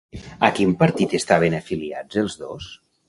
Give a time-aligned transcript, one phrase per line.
[0.47, 2.73] A quin partit estaven afiliats els dos?